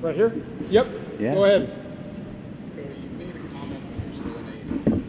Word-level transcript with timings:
Right 0.00 0.14
here? 0.14 0.32
Yep. 0.70 0.86
Yeah. 1.18 1.34
Go 1.34 1.44
ahead. 1.44 1.68
Cody, 2.76 2.88
you 3.02 3.08
made 3.18 3.34
a 3.34 3.38
comment 3.50 3.82
when 3.82 3.98
you're 4.06 4.14
still 4.14 4.36
in 4.38 4.44
AEW. 4.46 5.02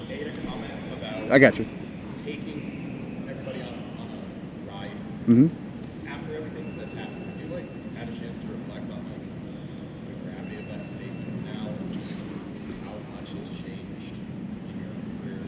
You 0.00 0.08
made 0.08 0.26
a 0.26 0.32
comment 0.48 0.72
about 0.96 1.30
I 1.30 1.38
got 1.38 1.58
you. 1.58 1.66
taking 2.24 3.26
everybody 3.28 3.60
on, 3.60 3.74
on 4.00 4.08
a 4.08 4.72
ride. 4.72 4.90
hmm 5.26 5.48
After 6.08 6.34
everything 6.36 6.76
that's 6.78 6.94
happened, 6.94 7.26
have 7.30 7.40
you 7.40 7.54
like 7.54 7.68
had 7.96 8.08
a 8.08 8.12
chance 8.16 8.36
to 8.44 8.48
reflect 8.48 8.90
on 8.90 9.04
like 9.12 9.24
the 10.08 10.14
gravity 10.24 10.56
of 10.60 10.68
that 10.68 10.86
statement 10.86 11.44
now, 11.52 11.68
just 11.92 12.14
how 12.84 12.96
much 13.14 13.28
has 13.28 13.48
changed 13.60 14.16
in 14.72 14.74
your 14.80 14.96
career, 15.20 15.40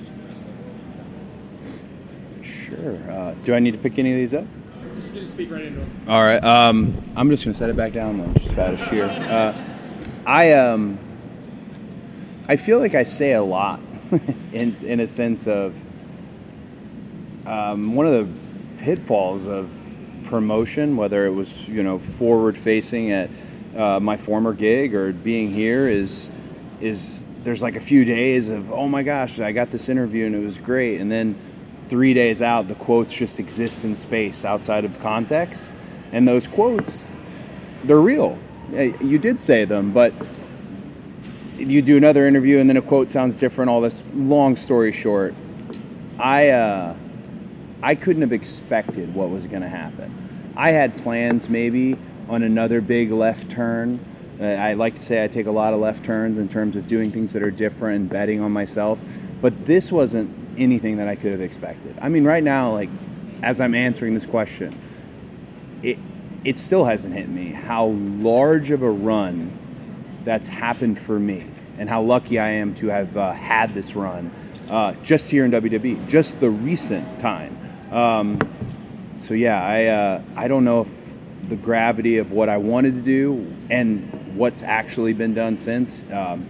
just 0.00 0.16
the 0.16 0.22
rest 0.26 0.40
of 0.40 0.48
the 0.48 0.56
world 0.64 0.80
in 0.80 0.92
general? 0.96 2.40
Sure. 2.42 2.96
Uh, 3.12 3.34
do 3.44 3.54
I 3.54 3.58
need 3.58 3.72
to 3.72 3.78
pick 3.78 3.98
any 3.98 4.12
of 4.12 4.16
these 4.16 4.32
up? 4.32 4.46
Just 5.18 5.32
speak 5.32 5.50
right 5.50 5.64
into. 5.64 5.80
All 6.06 6.22
right. 6.22 6.42
Um, 6.44 7.02
I'm 7.16 7.28
just 7.28 7.44
gonna 7.44 7.54
set 7.54 7.70
it 7.70 7.76
back 7.76 7.92
down 7.92 8.18
then, 8.18 8.34
just 8.34 8.56
out 8.56 8.74
of 8.74 8.80
sheer. 8.88 9.04
Uh, 9.04 9.60
I 10.24 10.52
um, 10.52 10.96
I 12.46 12.54
feel 12.54 12.78
like 12.78 12.94
I 12.94 13.02
say 13.02 13.32
a 13.32 13.42
lot, 13.42 13.80
in 14.52 14.72
in 14.84 15.00
a 15.00 15.06
sense 15.08 15.48
of 15.48 15.74
um, 17.46 17.96
one 17.96 18.06
of 18.06 18.12
the 18.12 18.28
pitfalls 18.84 19.48
of 19.48 19.72
promotion, 20.22 20.96
whether 20.96 21.26
it 21.26 21.32
was 21.32 21.66
you 21.66 21.82
know 21.82 21.98
forward 21.98 22.56
facing 22.56 23.10
at 23.10 23.28
uh, 23.76 23.98
my 23.98 24.16
former 24.16 24.52
gig 24.52 24.94
or 24.94 25.12
being 25.12 25.50
here, 25.50 25.88
is 25.88 26.30
is 26.80 27.24
there's 27.42 27.62
like 27.62 27.74
a 27.74 27.80
few 27.80 28.04
days 28.04 28.50
of 28.50 28.70
oh 28.70 28.86
my 28.86 29.02
gosh, 29.02 29.40
I 29.40 29.50
got 29.50 29.72
this 29.72 29.88
interview 29.88 30.26
and 30.26 30.34
it 30.36 30.44
was 30.44 30.58
great, 30.58 31.00
and 31.00 31.10
then 31.10 31.36
three 31.88 32.14
days 32.14 32.42
out, 32.42 32.68
the 32.68 32.74
quotes 32.74 33.12
just 33.12 33.38
exist 33.40 33.84
in 33.84 33.94
space 33.94 34.44
outside 34.44 34.84
of 34.84 34.98
context, 34.98 35.74
and 36.12 36.26
those 36.26 36.46
quotes, 36.46 37.08
they're 37.84 38.00
real. 38.00 38.38
Uh, 38.72 38.92
You 39.00 39.18
did 39.18 39.40
say 39.40 39.64
them, 39.64 39.92
but 39.92 40.12
you 41.56 41.82
do 41.82 41.96
another 41.96 42.26
interview 42.26 42.58
and 42.58 42.68
then 42.68 42.76
a 42.76 42.82
quote 42.82 43.08
sounds 43.08 43.38
different. 43.38 43.70
All 43.70 43.80
this. 43.80 44.02
Long 44.14 44.56
story 44.56 44.92
short, 44.92 45.34
I 46.18 46.50
uh, 46.50 46.96
I 47.82 47.94
couldn't 47.94 48.22
have 48.22 48.32
expected 48.32 49.14
what 49.14 49.30
was 49.30 49.46
going 49.46 49.62
to 49.62 49.68
happen. 49.68 50.14
I 50.56 50.70
had 50.70 50.96
plans 50.96 51.48
maybe 51.48 51.96
on 52.28 52.42
another 52.42 52.80
big 52.80 53.10
left 53.10 53.50
turn. 53.50 54.00
Uh, 54.40 54.44
I 54.44 54.74
like 54.74 54.94
to 54.96 55.02
say 55.02 55.24
I 55.24 55.28
take 55.28 55.46
a 55.46 55.50
lot 55.50 55.74
of 55.74 55.80
left 55.80 56.04
turns 56.04 56.38
in 56.38 56.48
terms 56.48 56.76
of 56.76 56.86
doing 56.86 57.10
things 57.10 57.32
that 57.32 57.42
are 57.42 57.50
different 57.50 57.96
and 57.96 58.08
betting 58.08 58.40
on 58.40 58.52
myself. 58.52 59.02
But 59.40 59.66
this 59.66 59.90
wasn't 59.90 60.30
anything 60.58 60.96
that 60.98 61.08
I 61.08 61.14
could 61.14 61.32
have 61.32 61.40
expected. 61.40 61.96
I 62.00 62.08
mean, 62.08 62.24
right 62.24 62.42
now, 62.42 62.72
like 62.72 62.90
as 63.42 63.60
I'm 63.60 63.74
answering 63.74 64.14
this 64.14 64.26
question, 64.26 64.78
it 65.82 65.98
it 66.44 66.56
still 66.56 66.84
hasn't 66.84 67.14
hit 67.14 67.28
me 67.28 67.48
how 67.48 67.86
large 67.86 68.70
of 68.70 68.82
a 68.82 68.90
run 68.90 69.56
that's 70.24 70.48
happened 70.48 70.98
for 70.98 71.18
me 71.18 71.46
and 71.78 71.88
how 71.88 72.02
lucky 72.02 72.38
I 72.38 72.50
am 72.50 72.74
to 72.76 72.88
have 72.88 73.16
uh, 73.16 73.32
had 73.32 73.74
this 73.74 73.94
run 73.94 74.30
uh, 74.68 74.92
just 75.02 75.30
here 75.30 75.44
in 75.44 75.50
WWE, 75.50 76.08
just 76.08 76.40
the 76.40 76.50
recent 76.50 77.18
time. 77.18 77.58
Um, 77.90 78.38
so 79.14 79.34
yeah, 79.34 79.62
I 79.62 79.84
uh, 79.86 80.22
I 80.36 80.48
don't 80.48 80.64
know 80.64 80.82
if 80.82 81.18
the 81.48 81.56
gravity 81.56 82.18
of 82.18 82.32
what 82.32 82.48
I 82.48 82.58
wanted 82.58 82.94
to 82.94 83.00
do 83.00 83.54
and 83.70 84.36
what's 84.36 84.62
actually 84.62 85.14
been 85.14 85.34
done 85.34 85.56
since, 85.56 86.04
um, 86.12 86.46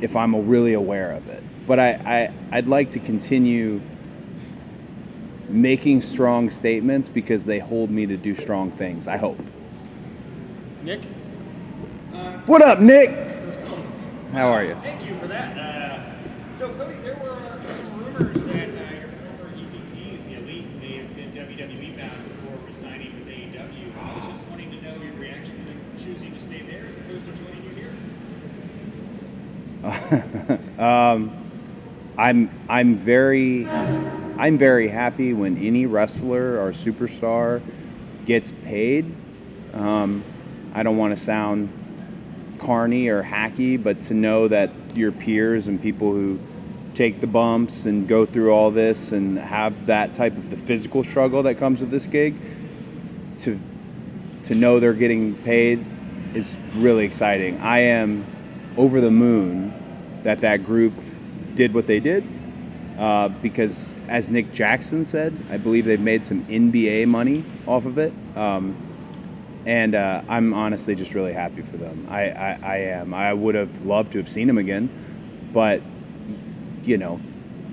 if 0.00 0.14
I'm 0.14 0.46
really 0.46 0.74
aware 0.74 1.12
of 1.12 1.26
it. 1.28 1.42
But 1.70 1.78
I, 1.78 1.90
I 2.04 2.32
I'd 2.50 2.66
like 2.66 2.90
to 2.90 2.98
continue 2.98 3.80
making 5.48 6.00
strong 6.00 6.50
statements 6.50 7.08
because 7.08 7.44
they 7.44 7.60
hold 7.60 7.92
me 7.92 8.06
to 8.06 8.16
do 8.16 8.34
strong 8.34 8.72
things. 8.72 9.06
I 9.06 9.16
hope. 9.16 9.38
Nick? 10.82 11.00
What 12.46 12.60
up, 12.60 12.80
Nick? 12.80 13.10
How 14.32 14.48
are 14.48 14.64
you? 14.64 14.74
Thank 14.82 15.08
you 15.08 15.16
for 15.20 15.28
that. 15.28 15.56
Uh, 15.56 16.58
so, 16.58 16.74
Cody, 16.74 16.96
there 17.04 17.14
were 17.22 17.56
some 17.60 18.04
rumors 18.04 18.34
that 18.46 18.68
uh, 18.68 18.94
your 18.98 19.10
former 19.22 19.54
EVPs, 19.54 20.24
the 20.24 20.34
Elite, 20.38 20.80
they 20.80 20.96
have 20.96 21.14
been 21.14 21.30
WWE 21.30 21.96
bound 21.96 22.42
before 22.42 22.58
resigning 22.66 23.14
with 23.16 23.28
AEW. 23.28 23.96
I 23.96 24.14
was 24.14 24.24
just 24.24 24.48
wanting 24.48 24.70
to 24.72 24.82
know 24.82 24.96
your 25.00 25.14
reaction 25.14 25.64
to 25.66 25.72
choosing 26.04 26.34
to 26.34 26.40
stay 26.40 26.62
there 26.62 26.88
as 26.88 26.96
opposed 26.96 27.26
to 27.26 27.32
joining 27.44 27.62
you 27.62 27.74
here. 30.74 30.80
um, 30.84 31.39
I'm 32.20 32.50
I'm 32.68 32.98
very 32.98 33.66
I'm 33.66 34.58
very 34.58 34.88
happy 34.88 35.32
when 35.32 35.56
any 35.56 35.86
wrestler 35.86 36.60
or 36.60 36.72
superstar 36.72 37.62
gets 38.26 38.50
paid. 38.62 39.10
Um, 39.72 40.22
I 40.74 40.82
don't 40.82 40.98
want 40.98 41.12
to 41.12 41.16
sound 41.16 41.70
carny 42.58 43.08
or 43.08 43.22
hacky, 43.22 43.82
but 43.82 44.00
to 44.00 44.14
know 44.14 44.48
that 44.48 44.78
your 44.94 45.12
peers 45.12 45.66
and 45.66 45.80
people 45.80 46.12
who 46.12 46.38
take 46.92 47.20
the 47.20 47.26
bumps 47.26 47.86
and 47.86 48.06
go 48.06 48.26
through 48.26 48.50
all 48.50 48.70
this 48.70 49.12
and 49.12 49.38
have 49.38 49.86
that 49.86 50.12
type 50.12 50.36
of 50.36 50.50
the 50.50 50.58
physical 50.58 51.02
struggle 51.02 51.42
that 51.44 51.54
comes 51.54 51.80
with 51.80 51.90
this 51.90 52.04
gig, 52.04 52.34
to 53.36 53.58
to 54.42 54.54
know 54.54 54.78
they're 54.78 54.92
getting 54.92 55.36
paid 55.36 55.86
is 56.34 56.54
really 56.74 57.06
exciting. 57.06 57.58
I 57.60 57.78
am 57.78 58.26
over 58.76 59.00
the 59.00 59.10
moon 59.10 59.72
that 60.22 60.42
that 60.42 60.66
group 60.66 60.92
did 61.54 61.74
what 61.74 61.86
they 61.86 62.00
did 62.00 62.24
uh, 62.98 63.28
because, 63.28 63.94
as 64.08 64.30
Nick 64.30 64.52
Jackson 64.52 65.04
said, 65.04 65.34
I 65.50 65.56
believe 65.56 65.84
they've 65.86 65.98
made 65.98 66.24
some 66.24 66.44
NBA 66.46 67.06
money 67.08 67.44
off 67.66 67.86
of 67.86 67.98
it. 67.98 68.12
Um, 68.36 68.76
and 69.66 69.94
uh, 69.94 70.22
I'm 70.28 70.54
honestly 70.54 70.94
just 70.94 71.14
really 71.14 71.32
happy 71.32 71.62
for 71.62 71.76
them. 71.76 72.06
I, 72.10 72.30
I, 72.30 72.60
I 72.62 72.76
am. 72.76 73.14
I 73.14 73.32
would 73.32 73.54
have 73.54 73.84
loved 73.84 74.12
to 74.12 74.18
have 74.18 74.28
seen 74.28 74.46
them 74.46 74.58
again, 74.58 74.88
but 75.52 75.82
you 76.82 76.98
know, 76.98 77.20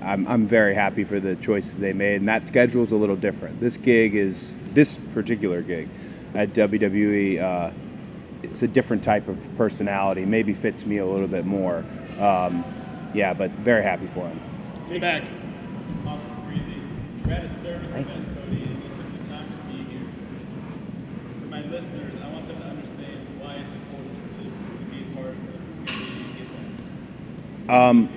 I'm, 0.02 0.26
I'm 0.28 0.46
very 0.46 0.74
happy 0.74 1.04
for 1.04 1.18
the 1.20 1.36
choices 1.36 1.78
they 1.78 1.92
made. 1.92 2.16
And 2.16 2.28
that 2.28 2.46
schedule 2.46 2.82
is 2.82 2.92
a 2.92 2.96
little 2.96 3.16
different. 3.16 3.60
This 3.60 3.76
gig 3.76 4.14
is 4.14 4.54
this 4.72 4.98
particular 5.12 5.62
gig 5.62 5.88
at 6.34 6.52
WWE. 6.52 7.42
Uh, 7.42 7.72
it's 8.42 8.62
a 8.62 8.68
different 8.68 9.02
type 9.02 9.28
of 9.28 9.56
personality. 9.56 10.24
Maybe 10.24 10.54
fits 10.54 10.86
me 10.86 10.98
a 10.98 11.06
little 11.06 11.26
bit 11.26 11.44
more. 11.44 11.84
Um, 12.18 12.64
yeah, 13.14 13.32
but 13.32 13.50
very 13.50 13.82
happy 13.82 14.06
for 14.08 14.28
him. 14.28 14.40
Be 14.88 14.98
back. 14.98 15.24
Austin 16.06 16.34
Breezy. 16.44 17.32
At 17.32 17.44
a 17.44 17.48
service 17.48 17.90
Thank 17.90 18.08
event, 18.08 18.36
Cody, 18.36 18.62
and 18.62 18.82
you 18.82 18.88
took 18.88 19.22
the 19.22 19.28
time 19.28 19.46
to 19.46 19.72
be 19.72 19.84
here. 19.90 20.08
For 21.40 21.46
my 21.46 21.62
listeners, 21.62 22.14
I 22.22 22.28
want 22.32 22.48
them 22.48 22.58
to 22.60 22.66
understand 22.66 23.26
why 23.40 23.54
it's 23.54 23.70
important 23.70 24.38
to, 24.38 24.44
to 24.78 24.84
be 24.90 25.02
a 25.02 25.14
part 25.14 25.28
of 25.28 25.36
the 25.46 25.92
community 25.92 26.22
and 26.24 26.38
get 26.38 27.66
that. 27.66 27.74
Um, 27.74 28.08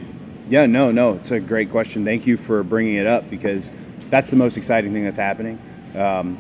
yeah, 0.48 0.66
no, 0.66 0.92
no, 0.92 1.14
it's 1.14 1.32
a 1.32 1.40
great 1.40 1.70
question. 1.70 2.06
Thank 2.06 2.26
you 2.28 2.38
for 2.38 2.64
bringing 2.64 2.96
it 2.96 3.08
up 3.08 3.30
because 3.30 3.74
that's 4.10 4.30
the 4.30 4.36
most 4.36 4.58
exciting 4.58 4.94
thing 4.94 5.04
that's 5.04 5.18
happening. 5.18 5.60
Um, 5.96 6.38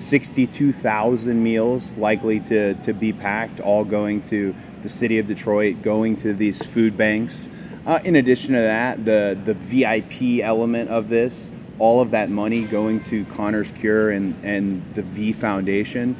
62,000 0.00 1.42
meals 1.42 1.96
likely 1.96 2.40
to, 2.40 2.74
to 2.74 2.92
be 2.92 3.12
packed, 3.12 3.60
all 3.60 3.84
going 3.84 4.20
to 4.22 4.54
the 4.82 4.88
city 4.88 5.18
of 5.18 5.26
Detroit, 5.26 5.82
going 5.82 6.16
to 6.16 6.32
these 6.32 6.64
food 6.64 6.96
banks. 6.96 7.50
Uh, 7.86 7.98
in 8.04 8.16
addition 8.16 8.54
to 8.54 8.60
that, 8.60 9.04
the, 9.04 9.38
the 9.44 9.54
VIP 9.54 10.42
element 10.42 10.90
of 10.90 11.08
this, 11.08 11.52
all 11.78 12.00
of 12.00 12.10
that 12.12 12.30
money 12.30 12.64
going 12.64 13.00
to 13.00 13.24
Connor's 13.26 13.70
Cure 13.72 14.10
and, 14.10 14.34
and 14.44 14.82
the 14.94 15.02
V 15.02 15.32
Foundation, 15.32 16.16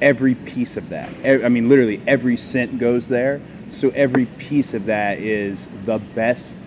every 0.00 0.34
piece 0.34 0.76
of 0.76 0.88
that, 0.88 1.10
I 1.24 1.48
mean, 1.48 1.68
literally 1.68 2.00
every 2.06 2.36
cent 2.36 2.78
goes 2.78 3.08
there. 3.08 3.40
So 3.70 3.90
every 3.90 4.26
piece 4.26 4.74
of 4.74 4.86
that 4.86 5.18
is 5.18 5.68
the 5.84 5.98
best 5.98 6.66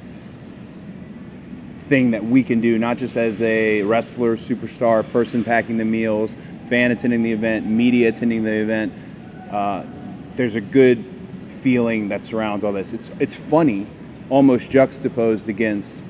thing 1.83 2.11
that 2.11 2.23
we 2.23 2.43
can 2.43 2.61
do, 2.61 2.79
not 2.79 2.97
just 2.97 3.17
as 3.17 3.41
a 3.41 3.81
wrestler, 3.83 4.35
superstar, 4.37 5.09
person 5.11 5.43
packing 5.43 5.77
the 5.77 5.85
meals, 5.85 6.35
fan 6.69 6.91
attending 6.91 7.23
the 7.23 7.31
event, 7.31 7.65
media 7.65 8.09
attending 8.09 8.43
the 8.43 8.53
event. 8.53 8.93
Uh, 9.51 9.85
there's 10.35 10.55
a 10.55 10.61
good 10.61 11.03
feeling 11.47 12.09
that 12.09 12.23
surrounds 12.23 12.63
all 12.63 12.73
this. 12.73 12.93
It's 12.93 13.11
it's 13.19 13.35
funny, 13.35 13.87
almost 14.29 14.71
juxtaposed 14.71 15.49
against 15.49 16.03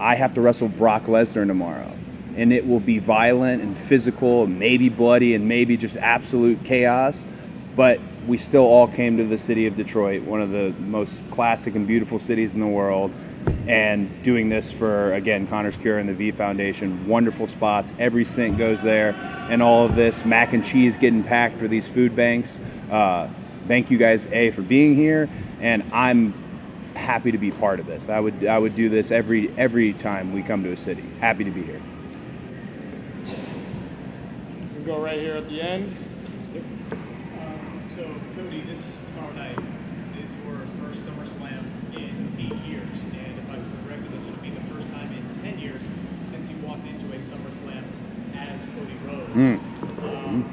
I 0.00 0.16
have 0.16 0.34
to 0.34 0.40
wrestle 0.40 0.68
Brock 0.68 1.04
Lesnar 1.04 1.46
tomorrow, 1.46 1.92
and 2.36 2.52
it 2.52 2.66
will 2.66 2.80
be 2.80 2.98
violent 2.98 3.62
and 3.62 3.78
physical, 3.78 4.44
and 4.44 4.58
maybe 4.58 4.88
bloody, 4.88 5.34
and 5.34 5.48
maybe 5.48 5.76
just 5.76 5.96
absolute 5.96 6.64
chaos. 6.64 7.28
But 7.76 8.00
we 8.26 8.38
still 8.38 8.64
all 8.64 8.88
came 8.88 9.16
to 9.18 9.24
the 9.24 9.38
city 9.38 9.66
of 9.66 9.76
Detroit, 9.76 10.22
one 10.22 10.40
of 10.40 10.50
the 10.50 10.74
most 10.80 11.22
classic 11.30 11.74
and 11.74 11.86
beautiful 11.86 12.18
cities 12.18 12.54
in 12.54 12.60
the 12.60 12.66
world, 12.66 13.12
and 13.66 14.22
doing 14.22 14.48
this 14.48 14.70
for 14.72 15.12
again 15.14 15.46
Connor's 15.46 15.76
Cure 15.76 15.98
and 15.98 16.08
the 16.08 16.14
V 16.14 16.32
Foundation. 16.32 17.06
Wonderful 17.06 17.46
spots, 17.46 17.92
every 17.98 18.24
cent 18.24 18.58
goes 18.58 18.82
there, 18.82 19.14
and 19.50 19.62
all 19.62 19.86
of 19.86 19.94
this 19.94 20.24
mac 20.24 20.52
and 20.52 20.64
cheese 20.64 20.96
getting 20.96 21.22
packed 21.22 21.58
for 21.58 21.68
these 21.68 21.88
food 21.88 22.14
banks. 22.14 22.60
Uh, 22.90 23.28
thank 23.66 23.90
you 23.90 23.98
guys, 23.98 24.26
a 24.32 24.50
for 24.50 24.62
being 24.62 24.94
here, 24.94 25.28
and 25.60 25.82
I'm 25.92 26.34
happy 26.94 27.32
to 27.32 27.38
be 27.38 27.50
part 27.50 27.80
of 27.80 27.86
this. 27.86 28.08
I 28.08 28.20
would 28.20 28.46
I 28.46 28.58
would 28.58 28.74
do 28.74 28.88
this 28.88 29.10
every 29.10 29.50
every 29.56 29.92
time 29.94 30.32
we 30.32 30.42
come 30.42 30.62
to 30.64 30.72
a 30.72 30.76
city. 30.76 31.02
Happy 31.20 31.44
to 31.44 31.50
be 31.50 31.62
here. 31.62 31.80
We 34.78 34.84
go 34.84 35.00
right 35.02 35.18
here 35.18 35.36
at 35.36 35.48
the 35.48 35.60
end. 35.60 35.96
Um, 37.40 37.90
so, 37.96 38.02
Cody, 38.36 38.60
this 38.62 38.78
tomorrow 39.14 39.32
night 39.34 39.58
is 39.58 40.28
your 40.44 40.58
first 40.80 41.00
SummerSlam 41.02 41.64
in 41.96 42.36
eight 42.38 42.60
years, 42.68 42.98
and 43.14 43.38
if 43.38 43.50
I'm 43.50 43.64
correct, 43.84 44.10
this 44.12 44.24
would 44.26 44.42
be 44.42 44.50
the 44.50 44.60
first 44.72 44.88
time 44.92 45.10
in 45.12 45.42
ten 45.42 45.58
years 45.58 45.80
since 46.28 46.48
you 46.50 46.56
walked 46.58 46.86
into 46.86 47.06
a 47.06 47.18
SummerSlam 47.18 47.84
as 48.36 48.64
Mm. 49.34 49.58
Um, 50.04 50.44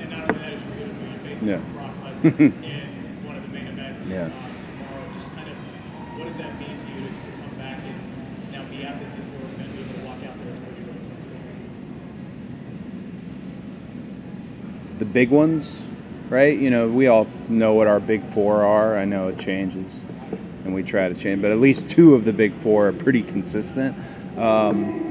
and 0.00 0.10
not 0.10 0.28
only 0.30 0.40
that, 0.40 0.52
is 0.52 0.78
you're 0.78 0.88
to 0.88 1.18
face 1.20 1.42
Yeah. 1.42 1.60
Brock 1.72 1.94
Lesnar 2.04 2.30
in 2.62 3.26
one 3.26 3.36
of 3.36 3.42
the 3.42 3.48
main 3.48 3.66
events 3.68 4.10
Yeah. 4.10 4.16
uh, 4.16 4.28
tomorrow. 4.28 5.14
Just 5.14 5.28
kind 5.34 5.48
of, 5.48 5.56
what 6.18 6.28
does 6.28 6.36
that 6.36 6.58
mean 6.60 6.76
to 6.76 6.86
you 6.92 7.08
to, 7.08 7.08
to 7.08 7.30
come 7.40 7.56
back 7.58 7.78
and 7.82 8.52
now 8.52 8.64
be 8.70 8.84
at 8.84 9.00
this 9.00 9.14
historic 9.14 9.44
event, 9.54 9.72
be 9.74 9.80
able 9.82 9.94
to 9.94 10.04
walk 10.06 10.18
out 10.28 10.36
there 10.44 10.52
as 10.52 10.58
the 14.98 15.04
big 15.04 15.30
ones, 15.30 15.84
right? 16.28 16.58
You 16.58 16.70
know, 16.70 16.88
we 16.88 17.06
all 17.06 17.26
know 17.48 17.72
what 17.74 17.86
our 17.86 18.00
big 18.00 18.22
four 18.22 18.62
are. 18.64 18.98
I 18.98 19.04
know 19.04 19.28
it 19.28 19.38
changes, 19.38 20.02
and 20.64 20.74
we 20.74 20.82
try 20.82 21.08
to 21.08 21.14
change, 21.14 21.40
but 21.40 21.50
at 21.50 21.58
least 21.58 21.88
two 21.88 22.14
of 22.14 22.24
the 22.24 22.32
big 22.32 22.52
four 22.52 22.88
are 22.88 22.92
pretty 22.92 23.22
consistent. 23.22 23.96
Um, 24.36 25.07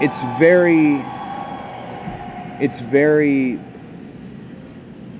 it's 0.00 0.22
very, 0.38 1.04
it's 2.62 2.80
very. 2.80 3.60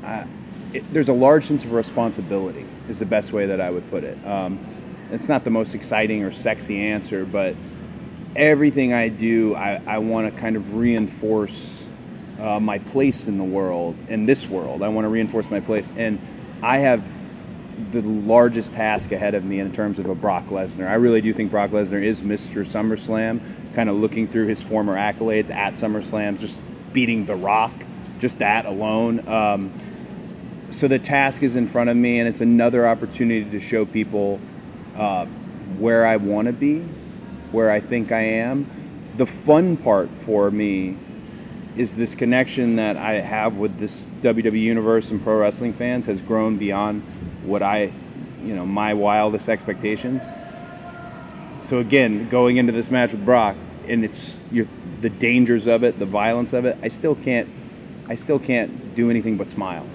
Uh, 0.04 0.24
it, 0.72 0.92
there's 0.92 1.08
a 1.08 1.14
large 1.14 1.44
sense 1.44 1.64
of 1.64 1.72
responsibility. 1.72 2.64
Is 2.88 2.98
the 2.98 3.06
best 3.06 3.32
way 3.32 3.46
that 3.46 3.60
I 3.60 3.70
would 3.70 3.88
put 3.90 4.04
it. 4.04 4.24
Um, 4.26 4.58
it's 5.10 5.28
not 5.28 5.44
the 5.44 5.50
most 5.50 5.74
exciting 5.74 6.24
or 6.24 6.32
sexy 6.32 6.78
answer, 6.78 7.24
but 7.24 7.54
everything 8.36 8.92
I 8.92 9.08
do, 9.08 9.54
I, 9.54 9.80
I 9.86 9.98
want 9.98 10.32
to 10.32 10.40
kind 10.40 10.56
of 10.56 10.74
reinforce 10.74 11.88
uh, 12.38 12.60
my 12.60 12.78
place 12.78 13.26
in 13.26 13.36
the 13.36 13.44
world, 13.44 13.96
in 14.08 14.26
this 14.26 14.46
world. 14.46 14.82
I 14.82 14.88
want 14.88 15.04
to 15.04 15.08
reinforce 15.08 15.50
my 15.50 15.60
place. 15.60 15.92
And 15.96 16.18
I 16.62 16.78
have 16.78 17.04
the 17.90 18.02
largest 18.02 18.72
task 18.72 19.12
ahead 19.12 19.34
of 19.34 19.44
me 19.44 19.60
in 19.60 19.72
terms 19.72 19.98
of 19.98 20.06
a 20.06 20.14
Brock 20.14 20.46
Lesnar. 20.46 20.88
I 20.88 20.94
really 20.94 21.20
do 21.20 21.32
think 21.32 21.50
Brock 21.50 21.70
Lesnar 21.70 22.02
is 22.02 22.22
Mr. 22.22 22.66
SummerSlam, 22.66 23.40
kind 23.74 23.88
of 23.88 23.96
looking 23.96 24.26
through 24.26 24.46
his 24.46 24.62
former 24.62 24.96
accolades 24.96 25.50
at 25.50 25.74
SummerSlam, 25.74 26.38
just 26.38 26.60
beating 26.92 27.24
The 27.24 27.36
Rock, 27.36 27.72
just 28.18 28.38
that 28.38 28.66
alone. 28.66 29.26
Um, 29.28 29.72
so 30.70 30.88
the 30.88 30.98
task 30.98 31.42
is 31.42 31.56
in 31.56 31.66
front 31.66 31.88
of 31.88 31.96
me, 31.96 32.18
and 32.18 32.28
it's 32.28 32.40
another 32.40 32.86
opportunity 32.86 33.48
to 33.50 33.60
show 33.60 33.86
people 33.86 34.40
uh, 34.96 35.26
where 35.78 36.04
I 36.04 36.16
want 36.16 36.46
to 36.46 36.52
be, 36.52 36.80
where 37.52 37.70
I 37.70 37.80
think 37.80 38.12
I 38.12 38.20
am. 38.20 38.68
The 39.16 39.26
fun 39.26 39.76
part 39.76 40.10
for 40.10 40.50
me 40.50 40.96
is 41.76 41.96
this 41.96 42.14
connection 42.14 42.76
that 42.76 42.96
I 42.96 43.14
have 43.14 43.56
with 43.56 43.78
this 43.78 44.04
WWE 44.20 44.60
universe 44.60 45.10
and 45.10 45.22
pro 45.22 45.38
wrestling 45.38 45.72
fans 45.72 46.06
has 46.06 46.20
grown 46.20 46.56
beyond 46.56 47.02
what 47.48 47.62
I, 47.62 47.92
you 48.44 48.54
know, 48.54 48.66
my 48.66 48.94
wildest 48.94 49.48
expectations. 49.48 50.30
So 51.58 51.78
again, 51.78 52.28
going 52.28 52.56
into 52.56 52.72
this 52.72 52.90
match 52.90 53.12
with 53.12 53.24
Brock, 53.24 53.56
and 53.86 54.04
it's 54.04 54.38
the 55.00 55.10
dangers 55.10 55.66
of 55.66 55.82
it, 55.82 55.98
the 55.98 56.06
violence 56.06 56.52
of 56.52 56.64
it, 56.64 56.76
I 56.82 56.88
still 56.88 57.14
can't, 57.14 57.48
I 58.06 58.14
still 58.14 58.38
can't 58.38 58.94
do 58.94 59.10
anything 59.10 59.36
but 59.36 59.48
smile, 59.48 59.86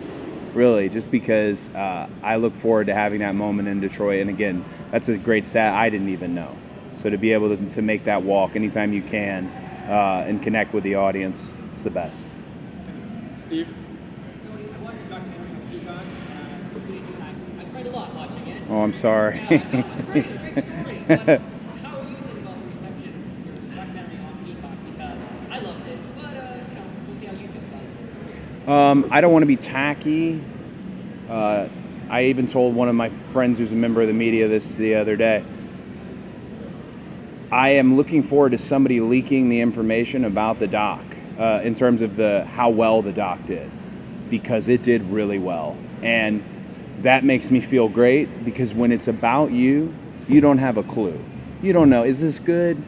really, 0.54 0.90
just 0.90 1.12
because 1.12 1.70
uh, 1.74 2.10
I 2.22 2.38
look 2.38 2.54
forward 2.54 2.88
to 2.88 2.94
having 2.94 3.20
that 3.20 3.36
moment 3.36 3.68
in 3.68 3.80
Detroit. 3.80 4.22
And 4.22 4.30
again, 4.30 4.66
that's 4.92 5.10
a 5.10 5.18
great 5.18 5.46
stat 5.46 5.74
I 5.74 5.90
didn't 5.90 6.10
even 6.10 6.34
know. 6.34 6.56
So 6.94 7.10
to 7.10 7.18
be 7.18 7.34
able 7.34 7.56
to, 7.56 7.70
to 7.72 7.82
make 7.82 8.04
that 8.06 8.24
walk 8.24 8.56
anytime 8.56 8.94
you 8.94 9.02
can 9.02 9.48
uh, 9.88 10.26
and 10.28 10.42
connect 10.42 10.74
with 10.74 10.84
the 10.84 10.96
audience, 10.96 11.52
it's 11.70 11.84
the 11.84 11.90
best. 11.90 12.30
Steve? 13.38 13.68
Feel 18.74 19.10
about 19.10 19.34
it. 21.30 21.42
Um, 28.68 29.08
I 29.12 29.20
don't 29.22 29.34
want 29.34 29.44
to 29.44 29.48
be 29.48 29.58
tacky. 29.58 30.42
Uh, 31.30 31.68
I 32.10 32.26
even 32.26 32.48
told 32.48 32.76
one 32.76 32.88
of 32.88 32.96
my 32.96 33.10
friends 33.10 33.58
who's 33.58 33.74
a 33.74 33.76
member 33.76 34.02
of 34.02 34.08
the 34.08 34.14
media 34.14 34.48
this 34.48 34.76
the 34.76 34.96
other 34.96 35.16
day. 35.16 35.44
I 37.52 37.70
am 37.72 37.98
looking 37.98 38.24
forward 38.24 38.54
to 38.54 38.58
somebody 38.58 39.00
leaking 39.00 39.50
the 39.50 39.62
information 39.62 40.26
about 40.26 40.60
the 40.60 40.68
doc 40.68 41.04
uh, 41.38 41.62
in 41.64 41.74
terms 41.74 42.02
of 42.02 42.16
the 42.16 42.46
how 42.46 42.70
well 42.70 43.02
the 43.02 43.12
doc 43.12 43.46
did, 43.46 43.70
because 44.30 44.70
it 44.70 44.82
did 44.82 45.04
really 45.04 45.40
well, 45.40 45.78
and 46.02 46.44
that 47.04 47.24
makes 47.24 47.52
me 47.52 47.62
feel 47.62 47.88
great. 47.88 48.44
Because 48.44 48.74
when 48.74 48.92
it's 48.92 49.08
about 49.08 49.52
you, 49.52 49.94
you 50.28 50.42
don't 50.42 50.58
have 50.58 50.78
a 50.78 50.84
clue. 50.84 51.24
You 51.62 51.72
don't 51.72 51.90
know 51.90 52.04
is 52.04 52.20
this 52.20 52.40
good, 52.40 52.82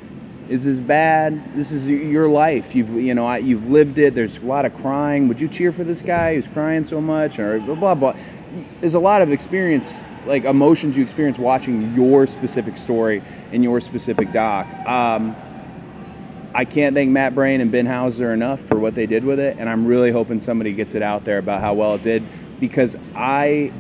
is 0.50 0.66
this 0.66 0.80
bad? 0.80 1.56
This 1.56 1.72
is 1.72 1.88
your 1.88 2.28
life. 2.28 2.76
You've 2.76 2.90
you 2.90 3.14
know 3.14 3.34
you've 3.36 3.70
lived 3.70 3.98
it. 3.98 4.16
There's 4.16 4.38
a 4.38 4.46
lot 4.46 4.66
of 4.66 4.74
crying. 4.76 5.28
Would 5.28 5.40
you 5.40 5.48
cheer 5.48 5.72
for 5.72 5.84
this 5.84 6.02
guy 6.02 6.36
who's 6.36 6.48
crying 6.48 6.84
so 6.84 7.00
much? 7.00 7.40
Or 7.40 7.60
blah 7.60 7.76
blah 7.76 7.96
blah. 7.96 8.16
There's 8.80 8.94
a 8.94 9.00
lot 9.00 9.22
of 9.22 9.32
experience, 9.32 10.04
like 10.26 10.46
emotions 10.46 10.96
you 10.96 11.04
experience 11.04 11.38
watching 11.38 11.94
your 11.94 12.26
specific 12.26 12.78
story 12.78 13.22
in 13.52 13.64
your 13.64 13.82
specific 13.82 14.32
doc. 14.32 14.68
Um, 14.88 15.36
I 16.54 16.64
can't 16.64 16.96
thank 16.96 17.12
Matt 17.12 17.36
Brain 17.36 17.60
and 17.60 17.70
Ben 17.70 17.86
Hauser 17.86 18.32
enough 18.32 18.62
for 18.62 18.80
what 18.80 18.96
they 18.96 19.06
did 19.06 19.26
with 19.26 19.40
it, 19.42 19.58
and 19.60 19.70
I'm 19.70 19.86
really 19.86 20.12
hoping 20.12 20.40
somebody 20.40 20.72
gets 20.72 20.96
it 20.96 21.02
out 21.02 21.26
there 21.26 21.38
about 21.38 21.60
how 21.60 21.74
well 21.74 21.96
it 21.96 22.02
did 22.02 22.24
because 22.62 22.96
I 23.14 23.74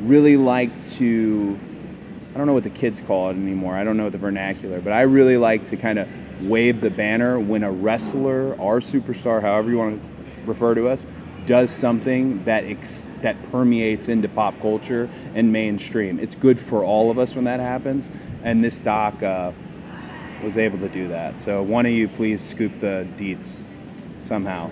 really 0.00 0.36
like 0.36 0.76
to. 0.94 1.58
I 2.34 2.38
don't 2.38 2.46
know 2.46 2.54
what 2.54 2.62
the 2.64 2.70
kids 2.70 3.00
call 3.02 3.28
it 3.28 3.34
anymore. 3.34 3.74
I 3.76 3.84
don't 3.84 3.96
know 3.98 4.08
the 4.08 4.16
vernacular, 4.18 4.80
but 4.80 4.92
I 4.94 5.02
really 5.02 5.36
like 5.36 5.64
to 5.64 5.76
kind 5.76 5.98
of 5.98 6.08
wave 6.48 6.80
the 6.80 6.90
banner 6.90 7.38
when 7.38 7.62
a 7.62 7.70
wrestler, 7.70 8.58
our 8.60 8.80
superstar, 8.80 9.42
however 9.42 9.70
you 9.70 9.76
want 9.76 10.00
to 10.00 10.08
refer 10.46 10.74
to 10.74 10.88
us, 10.88 11.06
does 11.44 11.70
something 11.70 12.42
that 12.44 12.64
ex- 12.64 13.06
that 13.20 13.36
permeates 13.50 14.08
into 14.08 14.28
pop 14.28 14.58
culture 14.60 15.10
and 15.34 15.52
mainstream. 15.52 16.18
It's 16.18 16.34
good 16.34 16.58
for 16.58 16.84
all 16.84 17.10
of 17.10 17.18
us 17.18 17.34
when 17.34 17.44
that 17.44 17.60
happens, 17.60 18.10
and 18.42 18.64
this 18.64 18.78
doc 18.78 19.22
uh, 19.22 19.52
was 20.42 20.56
able 20.56 20.78
to 20.78 20.88
do 20.88 21.08
that. 21.08 21.38
So 21.40 21.62
one 21.62 21.84
of 21.84 21.92
you, 21.92 22.08
please 22.08 22.40
scoop 22.40 22.78
the 22.78 23.06
deets 23.16 23.66
somehow. 24.20 24.70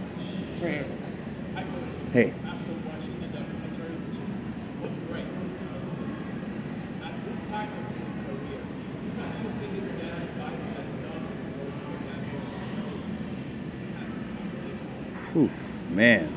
Hey, 2.12 2.34
After 2.44 2.72
watching 2.86 3.20
the 3.20 3.28
documentary, 3.28 3.94
which 4.02 4.18
is 4.18 4.30
was 4.82 4.96
great. 5.06 5.26
At 7.02 7.14
this 7.24 7.40
time 7.50 7.70
of 7.70 7.86
your 7.94 8.10
career, 8.26 8.62
what 9.14 9.30
do 9.30 9.36
you 9.38 9.50
think 9.62 9.72
is 9.78 9.88
the 9.94 10.10
advice 10.10 10.62
that 10.74 10.86
Dawson 11.06 11.38
was 11.62 11.78
giving 11.86 12.10
Whew, 15.32 15.50
man. 15.90 16.28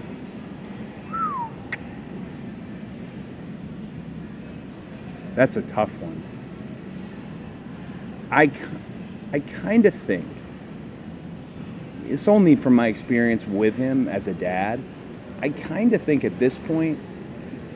That's 5.36 5.58
a 5.58 5.64
tough 5.64 5.98
one. 5.98 6.22
I, 8.30 8.52
I 9.32 9.40
kind 9.40 9.86
of 9.86 9.94
think 9.94 10.28
it's 12.06 12.28
only 12.28 12.56
from 12.56 12.76
my 12.76 12.88
experience 12.88 13.48
with 13.48 13.76
him 13.76 14.08
as 14.08 14.28
a 14.28 14.34
dad. 14.34 14.80
I 15.42 15.50
kind 15.50 15.94
of 15.94 16.02
think 16.02 16.24
at 16.24 16.38
this 16.40 16.58
point 16.58 17.00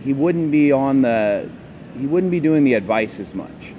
he 0.01 0.13
wouldn't 0.13 0.51
be 0.51 0.71
on 0.71 1.01
the 1.01 1.49
he 1.97 2.05
wouldn't 2.05 2.31
be 2.31 2.39
doing 2.39 2.63
the 2.63 2.75
advice 2.75 3.19
as 3.19 3.33
much. 3.33 3.73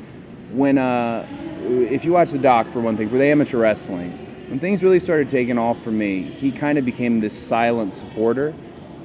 When 0.52 0.76
uh, 0.76 1.26
if 1.62 2.04
you 2.04 2.12
watch 2.12 2.32
the 2.32 2.38
doc 2.38 2.68
for 2.68 2.80
one 2.80 2.96
thing 2.96 3.08
for 3.08 3.16
the 3.16 3.26
amateur 3.26 3.58
wrestling, 3.58 4.27
when 4.48 4.58
things 4.58 4.82
really 4.82 4.98
started 4.98 5.28
taking 5.28 5.58
off 5.58 5.82
for 5.82 5.90
me, 5.90 6.22
he 6.22 6.50
kind 6.50 6.78
of 6.78 6.84
became 6.84 7.20
this 7.20 7.38
silent 7.38 7.92
supporter, 7.92 8.54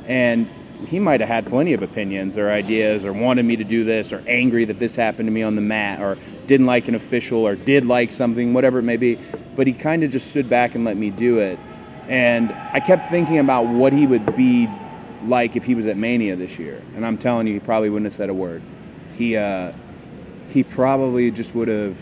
and 0.07 0.49
he 0.87 0.99
might 0.99 1.19
have 1.19 1.29
had 1.29 1.45
plenty 1.45 1.73
of 1.73 1.81
opinions 1.81 2.37
or 2.37 2.49
ideas 2.49 3.05
or 3.05 3.13
wanted 3.13 3.43
me 3.43 3.55
to 3.55 3.63
do 3.63 3.83
this 3.83 4.11
or 4.11 4.23
angry 4.27 4.65
that 4.65 4.79
this 4.79 4.95
happened 4.95 5.27
to 5.27 5.31
me 5.31 5.43
on 5.43 5.55
the 5.55 5.61
mat 5.61 6.01
or 6.01 6.17
didn't 6.45 6.65
like 6.65 6.87
an 6.87 6.95
official 6.95 7.45
or 7.47 7.55
did 7.55 7.85
like 7.85 8.11
something 8.11 8.53
whatever 8.53 8.79
it 8.79 8.83
may 8.83 8.97
be 8.97 9.17
but 9.55 9.65
he 9.65 9.71
kind 9.71 10.03
of 10.03 10.11
just 10.11 10.27
stood 10.27 10.49
back 10.49 10.75
and 10.75 10.83
let 10.83 10.97
me 10.97 11.09
do 11.09 11.39
it. 11.39 11.57
And 12.09 12.51
i 12.51 12.81
kept 12.81 13.05
thinking 13.05 13.37
about 13.37 13.67
what 13.67 13.93
he 13.93 14.05
would 14.05 14.35
be 14.35 14.69
like 15.25 15.55
if 15.55 15.63
he 15.63 15.73
was 15.73 15.85
at 15.85 15.95
mania 15.95 16.35
this 16.35 16.59
year 16.59 16.83
and 16.95 17.05
i'm 17.05 17.17
telling 17.17 17.47
you 17.47 17.53
he 17.53 17.61
probably 17.61 17.89
wouldn't 17.89 18.07
have 18.07 18.13
said 18.13 18.29
a 18.29 18.33
word. 18.33 18.61
He 19.15 19.37
uh, 19.37 19.71
he 20.49 20.63
probably 20.63 21.31
just 21.31 21.55
would 21.55 21.69
have 21.69 21.97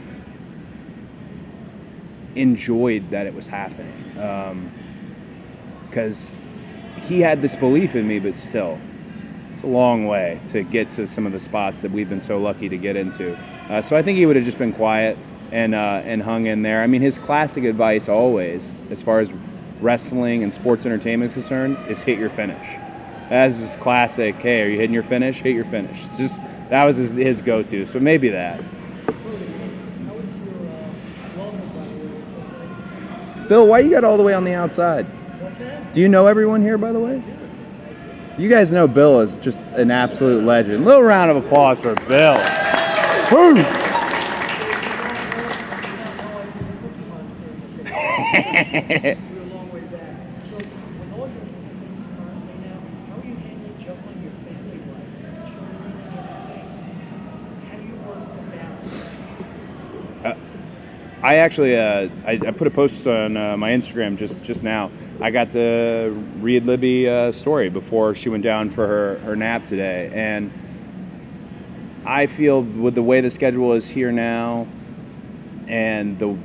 enjoyed 2.35 3.09
that 3.11 3.27
it 3.27 3.33
was 3.33 3.47
happening 3.47 4.71
because 5.87 6.33
he 6.97 7.19
had 7.19 7.41
this 7.41 7.55
belief 7.55 7.95
in 7.95 8.07
me, 8.07 8.19
but 8.19 8.35
still, 8.35 8.79
it's 9.49 9.63
a 9.63 9.67
long 9.67 10.07
way 10.07 10.39
to 10.47 10.63
get 10.63 10.89
to 10.89 11.05
some 11.07 11.25
of 11.25 11.33
the 11.33 11.39
spots 11.39 11.81
that 11.81 11.91
we've 11.91 12.07
been 12.07 12.21
so 12.21 12.37
lucky 12.37 12.69
to 12.69 12.77
get 12.77 12.95
into. 12.95 13.37
Uh, 13.69 13.81
so 13.81 13.95
I 13.95 14.01
think 14.01 14.17
he 14.17 14.25
would 14.25 14.35
have 14.35 14.45
just 14.45 14.57
been 14.57 14.73
quiet 14.73 15.17
and 15.51 15.75
uh, 15.75 16.01
and 16.05 16.21
hung 16.21 16.45
in 16.47 16.61
there. 16.61 16.81
I 16.81 16.87
mean, 16.87 17.01
his 17.01 17.19
classic 17.19 17.65
advice 17.65 18.07
always, 18.07 18.73
as 18.89 19.03
far 19.03 19.19
as 19.19 19.33
wrestling 19.81 20.43
and 20.43 20.53
sports 20.53 20.85
entertainment 20.85 21.31
is 21.31 21.33
concerned 21.33 21.77
is 21.89 22.03
hit 22.03 22.17
your 22.17 22.29
finish. 22.29 22.77
That's 23.29 23.59
his 23.59 23.75
classic. 23.75 24.35
Hey, 24.35 24.63
are 24.63 24.69
you 24.69 24.77
hitting 24.77 24.93
your 24.93 25.03
finish? 25.03 25.41
Hit 25.41 25.55
your 25.55 25.65
finish. 25.65 26.07
Just 26.17 26.41
that 26.69 26.85
was 26.85 26.97
his, 26.97 27.15
his 27.15 27.41
go-to. 27.41 27.85
So 27.85 27.99
maybe 27.99 28.29
that. 28.29 28.61
Bill, 33.51 33.67
why 33.67 33.79
you 33.79 33.89
got 33.89 34.05
all 34.05 34.15
the 34.15 34.23
way 34.23 34.33
on 34.33 34.45
the 34.45 34.53
outside? 34.53 35.05
Do 35.91 35.99
you 35.99 36.07
know 36.07 36.25
everyone 36.25 36.61
here, 36.61 36.77
by 36.77 36.93
the 36.93 36.99
way? 37.01 37.21
You 38.37 38.47
guys 38.47 38.71
know 38.71 38.87
Bill 38.87 39.19
is 39.19 39.41
just 39.41 39.73
an 39.73 39.91
absolute 39.91 40.45
legend. 40.45 40.85
Little 40.85 41.03
round 41.03 41.29
of 41.31 41.35
applause 41.35 41.81
for 41.81 41.93
Bill. 42.07 42.35
Woo! 43.29 43.57
You're 43.57 43.65
a 43.65 43.97
long 49.51 49.69
way 49.69 49.81
back. 49.81 50.15
So, 50.49 50.55
with 50.55 51.11
all 51.11 51.27
your 51.27 51.41
commitments 51.41 52.07
currently 52.15 52.55
now, 52.63 52.79
how 53.09 53.19
are 53.19 53.25
you 53.25 53.35
handling 53.35 53.75
juggling 53.83 54.21
your 54.23 54.31
family 54.47 54.79
life, 54.93 55.11
your 55.19 55.35
children, 55.51 55.91
and 55.91 56.07
everything? 56.23 56.71
How 57.67 57.75
do 57.75 57.83
you 57.83 57.95
work 58.07 58.23
the 58.33 58.43
balance? 58.55 60.39
I 61.31 61.35
actually, 61.35 61.77
uh, 61.77 62.09
I, 62.25 62.33
I 62.33 62.51
put 62.51 62.67
a 62.67 62.71
post 62.71 63.07
on 63.07 63.37
uh, 63.37 63.55
my 63.55 63.71
Instagram 63.71 64.17
just, 64.17 64.43
just 64.43 64.63
now. 64.63 64.91
I 65.21 65.31
got 65.31 65.51
to 65.51 66.09
read 66.41 66.65
Libby's 66.65 67.07
uh, 67.07 67.31
story 67.31 67.69
before 67.69 68.15
she 68.15 68.27
went 68.27 68.43
down 68.43 68.69
for 68.69 68.85
her, 68.85 69.17
her 69.19 69.37
nap 69.37 69.63
today, 69.63 70.11
and 70.13 70.51
I 72.05 72.25
feel 72.25 72.63
with 72.63 72.95
the 72.95 73.01
way 73.01 73.21
the 73.21 73.29
schedule 73.29 73.71
is 73.71 73.89
here 73.89 74.11
now, 74.11 74.67
and 75.67 76.19
the 76.19 76.37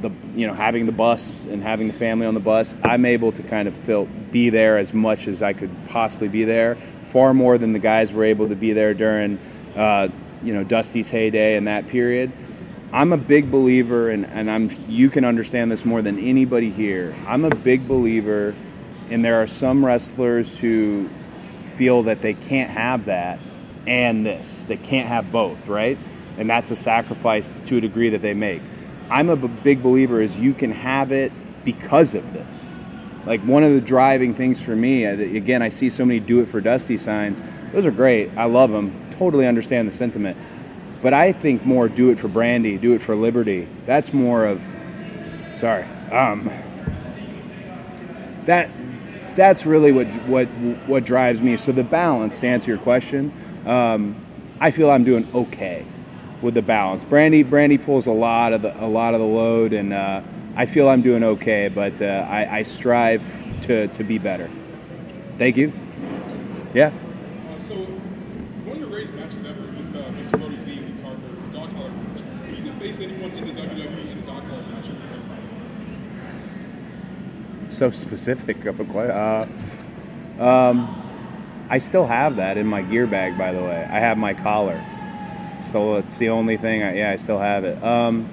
the 0.00 0.10
you 0.34 0.48
know 0.48 0.54
having 0.54 0.86
the 0.86 0.92
bus 0.92 1.44
and 1.44 1.62
having 1.62 1.86
the 1.86 1.94
family 1.94 2.26
on 2.26 2.34
the 2.34 2.40
bus, 2.40 2.74
I'm 2.82 3.04
able 3.04 3.30
to 3.30 3.42
kind 3.44 3.68
of 3.68 3.76
feel 3.76 4.06
be 4.32 4.50
there 4.50 4.78
as 4.78 4.92
much 4.92 5.28
as 5.28 5.42
I 5.42 5.52
could 5.52 5.70
possibly 5.86 6.26
be 6.26 6.42
there, 6.42 6.74
far 7.04 7.32
more 7.32 7.56
than 7.56 7.72
the 7.72 7.78
guys 7.78 8.10
were 8.10 8.24
able 8.24 8.48
to 8.48 8.56
be 8.56 8.72
there 8.72 8.94
during 8.94 9.38
uh, 9.76 10.08
you 10.42 10.54
know 10.54 10.64
Dusty's 10.64 11.08
heyday 11.08 11.54
and 11.54 11.68
that 11.68 11.86
period. 11.86 12.32
I'm 12.92 13.12
a 13.12 13.16
big 13.16 13.50
believer, 13.50 14.10
and, 14.10 14.26
and 14.26 14.50
I'm 14.50 14.70
you 14.88 15.10
can 15.10 15.24
understand 15.24 15.70
this 15.70 15.84
more 15.84 16.02
than 16.02 16.18
anybody 16.18 16.70
here. 16.70 17.16
I'm 17.26 17.44
a 17.44 17.54
big 17.54 17.88
believer, 17.88 18.54
and 19.10 19.24
there 19.24 19.42
are 19.42 19.46
some 19.46 19.84
wrestlers 19.84 20.58
who 20.58 21.08
feel 21.64 22.04
that 22.04 22.22
they 22.22 22.34
can't 22.34 22.70
have 22.70 23.06
that 23.06 23.38
and 23.86 24.24
this. 24.24 24.62
They 24.62 24.76
can't 24.76 25.08
have 25.08 25.30
both, 25.30 25.68
right? 25.68 25.98
And 26.38 26.48
that's 26.48 26.70
a 26.70 26.76
sacrifice 26.76 27.48
to 27.48 27.76
a 27.76 27.80
degree 27.80 28.10
that 28.10 28.22
they 28.22 28.34
make. 28.34 28.62
I'm 29.10 29.30
a 29.30 29.36
big 29.36 29.82
believer 29.82 30.20
is 30.20 30.38
you 30.38 30.54
can 30.54 30.72
have 30.72 31.12
it 31.12 31.32
because 31.64 32.14
of 32.14 32.32
this. 32.32 32.76
Like 33.24 33.40
one 33.40 33.64
of 33.64 33.72
the 33.72 33.80
driving 33.80 34.34
things 34.34 34.62
for 34.62 34.76
me, 34.76 35.04
uh, 35.04 35.12
again, 35.18 35.60
I 35.60 35.68
see 35.68 35.90
so 35.90 36.04
many 36.04 36.20
"Do 36.20 36.40
It 36.40 36.48
for 36.48 36.60
Dusty" 36.60 36.96
signs. 36.96 37.42
Those 37.72 37.84
are 37.84 37.90
great. 37.90 38.30
I 38.36 38.44
love 38.44 38.70
them. 38.70 39.10
Totally 39.10 39.46
understand 39.46 39.88
the 39.88 39.92
sentiment. 39.92 40.36
But 41.02 41.14
I 41.14 41.32
think 41.32 41.64
more 41.64 41.88
"Do 41.88 42.10
It 42.10 42.18
for 42.18 42.28
Brandy," 42.28 42.78
"Do 42.78 42.94
It 42.94 43.02
for 43.02 43.14
Liberty." 43.14 43.68
That's 43.84 44.12
more 44.12 44.46
of, 44.46 44.62
sorry, 45.54 45.84
um, 46.10 46.50
that 48.46 48.70
that's 49.34 49.66
really 49.66 49.92
what 49.92 50.06
what 50.26 50.46
what 50.86 51.04
drives 51.04 51.42
me. 51.42 51.56
So 51.56 51.72
the 51.72 51.84
balance, 51.84 52.40
to 52.40 52.46
answer 52.46 52.70
your 52.70 52.80
question, 52.80 53.32
um, 53.66 54.16
I 54.60 54.70
feel 54.70 54.90
I'm 54.90 55.04
doing 55.04 55.28
okay 55.34 55.84
with 56.42 56.54
the 56.54 56.62
balance. 56.62 57.04
Brandy 57.04 57.42
Brandy 57.42 57.78
pulls 57.78 58.06
a 58.06 58.12
lot 58.12 58.52
of 58.52 58.62
the 58.62 58.84
a 58.84 58.88
lot 58.88 59.14
of 59.14 59.20
the 59.20 59.26
load, 59.26 59.72
and 59.72 59.92
uh, 59.92 60.22
I 60.56 60.66
feel 60.66 60.88
I'm 60.88 61.02
doing 61.02 61.22
okay. 61.22 61.68
But 61.68 62.00
uh, 62.00 62.26
I, 62.28 62.58
I 62.58 62.62
strive 62.62 63.22
to 63.62 63.88
to 63.88 64.04
be 64.04 64.18
better. 64.18 64.50
Thank 65.38 65.56
you. 65.56 65.72
Yeah. 66.72 66.86
Uh, 66.88 67.58
so, 67.68 67.74
one 67.74 68.76
of 68.76 68.78
your 68.80 68.88
greatest 68.88 69.14
matches 69.14 69.44
ever 69.44 69.62
is 69.64 69.74
with 69.76 69.96
uh, 69.96 70.00
Mr. 70.10 70.38
Brodie 70.38 70.56
Lee 70.66 70.78
and 70.84 71.02
Carter. 71.02 71.20
It's 71.34 71.44
a 71.44 71.58
dog 71.58 71.70
collar 71.74 71.90
match. 71.90 72.22
If 72.50 72.58
you 72.58 72.64
could 72.64 72.80
face 72.80 73.00
anyone 73.00 73.30
in 73.30 73.46
the 73.46 73.62
WWE 73.62 74.10
in 74.12 74.18
a 74.18 74.22
dog 74.26 74.48
collar 74.48 74.62
match, 74.62 74.86
who 74.86 74.92
would 74.94 75.02
you 75.02 75.22
fight? 75.28 75.44
So 77.66 77.90
specific 77.92 78.64
of 78.66 78.80
a 78.80 78.84
question. 78.84 79.16
Uh, 79.16 79.46
um, 80.38 81.02
I 81.68 81.78
still 81.78 82.06
have 82.06 82.36
that 82.36 82.58
in 82.58 82.66
my 82.66 82.82
gear 82.82 83.06
bag, 83.06 83.36
by 83.36 83.52
the 83.52 83.60
way. 83.60 83.86
I 83.90 83.98
have 83.98 84.18
my 84.18 84.34
collar, 84.34 84.84
so 85.58 85.96
it's 85.96 86.16
the 86.18 86.28
only 86.28 86.56
thing. 86.56 86.82
I, 86.82 86.96
yeah, 86.96 87.10
I 87.10 87.16
still 87.16 87.38
have 87.38 87.64
it. 87.64 87.82
Um, 87.82 88.30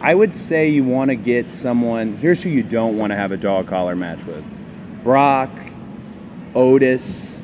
I 0.00 0.14
would 0.14 0.32
say 0.32 0.68
you 0.68 0.84
want 0.84 1.10
to 1.10 1.16
get 1.16 1.52
someone. 1.52 2.16
Here's 2.16 2.42
who 2.42 2.50
you 2.50 2.62
don't 2.62 2.96
want 2.96 3.10
to 3.10 3.16
have 3.16 3.32
a 3.32 3.36
dog 3.36 3.66
collar 3.68 3.94
match 3.94 4.24
with: 4.24 4.44
Brock, 5.04 5.50
Otis. 6.54 7.40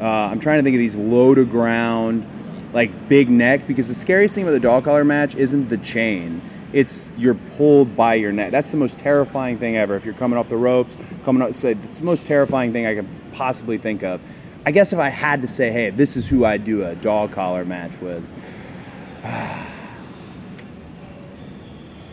Uh, 0.00 0.04
I'm 0.04 0.40
trying 0.40 0.58
to 0.58 0.62
think 0.62 0.74
of 0.74 0.78
these 0.78 0.96
low 0.96 1.34
to 1.34 1.44
ground, 1.44 2.26
like 2.72 3.08
big 3.08 3.30
neck. 3.30 3.66
Because 3.66 3.88
the 3.88 3.94
scariest 3.94 4.34
thing 4.34 4.44
with 4.44 4.54
a 4.54 4.60
dog 4.60 4.84
collar 4.84 5.04
match 5.04 5.34
isn't 5.34 5.68
the 5.68 5.78
chain; 5.78 6.42
it's 6.72 7.10
you're 7.16 7.34
pulled 7.34 7.96
by 7.96 8.14
your 8.14 8.32
neck. 8.32 8.50
That's 8.50 8.70
the 8.70 8.76
most 8.76 8.98
terrifying 8.98 9.58
thing 9.58 9.76
ever. 9.76 9.94
If 9.96 10.04
you're 10.04 10.14
coming 10.14 10.38
off 10.38 10.48
the 10.48 10.56
ropes, 10.56 10.96
coming 11.24 11.42
up, 11.42 11.54
say 11.54 11.72
it's 11.72 11.98
the 11.98 12.04
most 12.04 12.26
terrifying 12.26 12.72
thing 12.72 12.86
I 12.86 12.94
could 12.94 13.08
possibly 13.32 13.78
think 13.78 14.02
of. 14.02 14.20
I 14.66 14.70
guess 14.70 14.92
if 14.92 14.98
I 14.98 15.08
had 15.08 15.40
to 15.42 15.48
say, 15.48 15.70
hey, 15.70 15.90
this 15.90 16.16
is 16.16 16.28
who 16.28 16.44
I'd 16.44 16.64
do 16.64 16.84
a 16.84 16.94
dog 16.96 17.32
collar 17.32 17.64
match 17.64 17.98
with. 18.00 18.22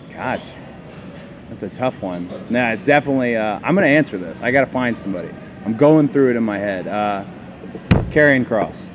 Gosh, 0.09 0.49
that's 1.49 1.63
a 1.63 1.69
tough 1.69 2.01
one. 2.01 2.29
Nah, 2.49 2.71
it's 2.71 2.85
definitely. 2.85 3.35
Uh, 3.35 3.59
I'm 3.63 3.75
gonna 3.75 3.87
answer 3.87 4.17
this. 4.17 4.41
I 4.41 4.51
gotta 4.51 4.71
find 4.71 4.97
somebody. 4.97 5.29
I'm 5.65 5.75
going 5.75 6.07
through 6.07 6.31
it 6.31 6.37
in 6.37 6.43
my 6.43 6.57
head. 6.57 6.87
Uh, 6.87 7.25
Karrion 8.09 8.45
Kross. 8.45 8.89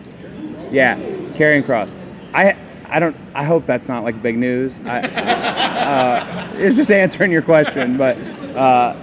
Yeah, 0.71 0.97
Karrion 1.35 1.63
Kross. 1.63 1.95
I 2.33 2.57
I 2.91 2.99
don't. 3.01 3.17
I 3.35 3.45
hope 3.45 3.67
that's 3.67 3.89
not 3.89 4.05
like 4.05 4.21
big 4.23 4.37
news. 4.37 4.81
I, 4.81 5.01
uh, 5.03 6.51
it's 6.57 6.77
just 6.77 6.91
answering 6.91 7.31
your 7.33 7.43
question, 7.43 7.97
but 7.97 8.19
uh, 8.57 8.97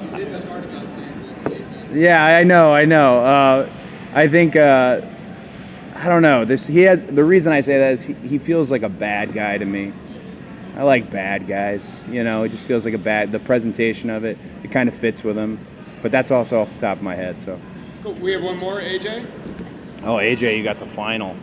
yeah, 1.91 2.25
I 2.25 2.44
know, 2.44 2.74
I 2.74 2.86
know. 2.86 3.20
Uh, 3.20 3.70
I 4.13 4.27
think 4.27 4.56
uh, 4.56 5.01
I 5.96 6.10
don't 6.10 6.22
know. 6.22 6.46
This 6.46 6.67
he 6.67 6.82
has. 6.82 7.03
The 7.03 7.24
reason 7.24 7.53
I 7.53 7.62
say 7.62 7.77
that 7.77 7.94
is 7.94 8.06
he, 8.06 8.13
he 8.27 8.38
feels 8.38 8.72
like 8.72 8.84
a 8.84 8.89
bad 8.89 9.34
guy 9.34 9.58
to 9.58 9.65
me. 9.65 9.94
I 10.75 10.84
like 10.84 11.10
bad 11.10 11.48
guys. 11.48 12.03
You 12.10 12.24
know, 12.24 12.44
it 12.44 12.50
just 12.50 12.67
feels 12.67 12.86
like 12.86 12.94
a 12.94 13.00
bad. 13.00 13.32
The 13.32 13.39
presentation 13.39 14.10
of 14.10 14.24
it, 14.25 14.38
it 14.63 14.72
kind 14.72 14.88
of 14.89 14.96
fits 14.96 15.24
with 15.24 15.38
him. 15.38 15.65
But 16.01 16.12
that's 16.12 16.29
also 16.29 16.60
off 16.62 16.72
the 16.74 16.79
top 16.79 16.98
of 16.98 17.03
my 17.03 17.15
head. 17.15 17.41
So, 17.41 17.60
Cool. 18.03 18.13
We 18.13 18.32
have 18.34 18.44
one 18.44 18.58
more, 18.58 18.79
AJ. 18.79 19.25
oh 20.03 20.17
AJ, 20.17 20.58
you 20.58 20.63
got 20.63 20.77
the 20.79 20.86
final. 20.86 21.36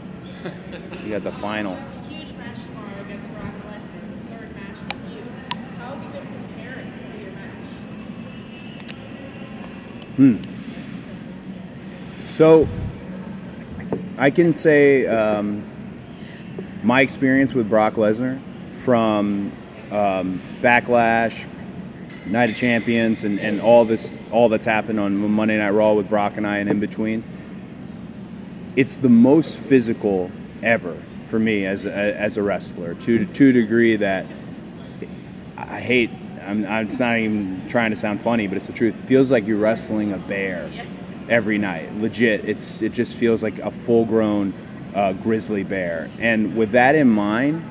You 1.02 1.10
got 1.10 1.24
the 1.24 1.32
final. 1.32 1.74
Huge 2.08 2.32
match 2.36 2.56
tomorrow 2.64 3.00
against 3.00 3.26
Brock 3.34 3.52
Lesnar, 3.66 4.38
third 4.38 4.54
match 4.54 4.76
with 4.86 5.16
you. 5.16 5.22
How 5.78 5.96
have 5.96 6.04
you 6.04 6.10
been 6.20 6.26
preparing 6.46 6.92
for 6.92 7.18
your 7.20 7.32
match? 10.18 10.48
So, 12.24 12.68
I 14.16 14.30
can 14.30 14.52
say 14.52 15.06
um, 15.06 15.62
my 16.82 17.00
experience 17.00 17.52
with 17.52 17.68
Brock 17.68 17.94
Lesnar 17.94 18.40
from 18.74 19.52
um, 19.90 20.40
Backlash, 20.60 21.48
Night 22.26 22.50
of 22.50 22.56
Champions, 22.56 23.24
and, 23.24 23.40
and 23.40 23.60
all 23.60 23.84
this, 23.84 24.20
all 24.30 24.48
that's 24.48 24.64
happened 24.64 25.00
on 25.00 25.16
Monday 25.16 25.58
Night 25.58 25.70
Raw 25.70 25.92
with 25.94 26.08
Brock 26.08 26.36
and 26.36 26.46
I, 26.46 26.58
and 26.58 26.70
in 26.70 26.80
between. 26.80 27.24
It's 28.76 28.96
the 28.96 29.08
most 29.08 29.58
physical 29.58 30.30
ever 30.62 30.96
for 31.26 31.38
me 31.38 31.66
as 31.66 31.84
a, 31.84 31.92
as 31.92 32.36
a 32.36 32.42
wrestler, 32.42 32.94
to 32.94 33.24
to 33.24 33.48
a 33.48 33.52
degree 33.52 33.96
that 33.96 34.26
I 35.56 35.80
hate. 35.80 36.10
I'm, 36.46 36.66
I'm, 36.66 36.86
it's 36.86 36.98
not 36.98 37.18
even 37.18 37.66
trying 37.68 37.90
to 37.90 37.96
sound 37.96 38.20
funny, 38.20 38.46
but 38.46 38.56
it's 38.56 38.66
the 38.66 38.72
truth. 38.72 39.02
It 39.02 39.06
feels 39.06 39.30
like 39.30 39.46
you're 39.46 39.58
wrestling 39.58 40.12
a 40.12 40.18
bear 40.18 40.70
every 41.28 41.58
night. 41.58 41.94
Legit, 41.96 42.44
it's 42.44 42.82
it 42.82 42.92
just 42.92 43.16
feels 43.16 43.42
like 43.42 43.58
a 43.58 43.70
full-grown 43.70 44.54
uh, 44.94 45.12
grizzly 45.14 45.64
bear. 45.64 46.10
And 46.18 46.56
with 46.56 46.72
that 46.72 46.94
in 46.94 47.08
mind, 47.08 47.64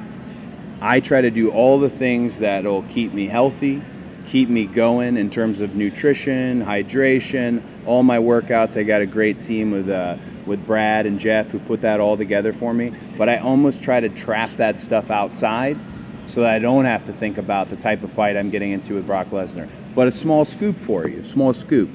I 0.81 0.99
try 0.99 1.21
to 1.21 1.31
do 1.31 1.51
all 1.51 1.79
the 1.79 1.89
things 1.89 2.39
that'll 2.39 2.83
keep 2.83 3.13
me 3.13 3.27
healthy, 3.27 3.81
keep 4.25 4.49
me 4.49 4.65
going 4.65 5.17
in 5.17 5.29
terms 5.29 5.61
of 5.61 5.75
nutrition, 5.75 6.63
hydration, 6.63 7.61
all 7.85 8.03
my 8.03 8.17
workouts. 8.17 8.77
I 8.77 8.83
got 8.83 9.01
a 9.01 9.05
great 9.05 9.39
team 9.39 9.71
with 9.71 9.89
uh, 9.89 10.17
with 10.45 10.65
Brad 10.65 11.05
and 11.05 11.19
Jeff 11.19 11.51
who 11.51 11.59
put 11.59 11.81
that 11.81 11.99
all 11.99 12.17
together 12.17 12.53
for 12.53 12.73
me. 12.73 12.91
But 13.17 13.29
I 13.29 13.37
almost 13.37 13.83
try 13.83 13.99
to 13.99 14.09
trap 14.09 14.49
that 14.57 14.77
stuff 14.77 15.11
outside 15.11 15.77
so 16.25 16.41
that 16.41 16.53
I 16.53 16.59
don't 16.59 16.85
have 16.85 17.03
to 17.05 17.13
think 17.13 17.37
about 17.37 17.69
the 17.69 17.75
type 17.75 18.03
of 18.03 18.11
fight 18.11 18.37
I'm 18.37 18.49
getting 18.49 18.71
into 18.71 18.95
with 18.95 19.05
Brock 19.05 19.27
Lesnar. 19.27 19.69
But 19.95 20.07
a 20.07 20.11
small 20.11 20.45
scoop 20.45 20.77
for 20.77 21.07
you, 21.07 21.23
small 21.23 21.53
scoop. 21.53 21.89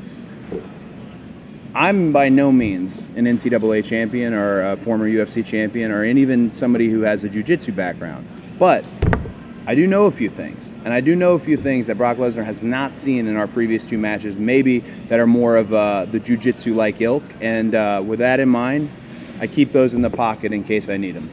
I'm 1.74 2.12
by 2.12 2.28
no 2.28 2.50
means 2.50 3.10
an 3.10 3.24
NCAA 3.24 3.84
champion 3.84 4.32
or 4.32 4.72
a 4.72 4.76
former 4.78 5.08
UFC 5.08 5.44
champion 5.44 5.90
or 5.90 6.04
even 6.04 6.50
somebody 6.50 6.88
who 6.88 7.02
has 7.02 7.24
a 7.24 7.28
jiu-jitsu 7.28 7.72
background. 7.72 8.26
But 8.58 8.84
I 9.68 9.74
do 9.74 9.86
know 9.86 10.06
a 10.06 10.10
few 10.10 10.30
things, 10.30 10.72
and 10.84 10.94
I 10.94 11.02
do 11.02 11.14
know 11.14 11.34
a 11.34 11.38
few 11.38 11.58
things 11.58 11.88
that 11.88 11.98
Brock 11.98 12.16
Lesnar 12.16 12.42
has 12.42 12.62
not 12.62 12.94
seen 12.94 13.26
in 13.26 13.36
our 13.36 13.46
previous 13.46 13.84
two 13.84 13.98
matches, 13.98 14.38
maybe 14.38 14.78
that 15.08 15.20
are 15.20 15.26
more 15.26 15.58
of 15.58 15.74
uh, 15.74 16.06
the 16.06 16.18
jujitsu 16.18 16.74
like 16.74 17.02
ilk. 17.02 17.22
And 17.42 17.74
uh, 17.74 18.02
with 18.04 18.20
that 18.20 18.40
in 18.40 18.48
mind, 18.48 18.90
I 19.40 19.46
keep 19.46 19.72
those 19.72 19.92
in 19.92 20.00
the 20.00 20.08
pocket 20.08 20.54
in 20.54 20.64
case 20.64 20.88
I 20.88 20.96
need 20.96 21.16
them. 21.16 21.30